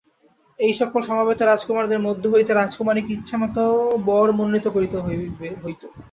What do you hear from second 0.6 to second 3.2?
এই সকল সমবেত রাজকুমারদের মধ্য হইতে রাজকুমারীকে